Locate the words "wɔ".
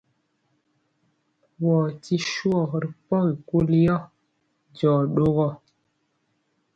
1.63-1.75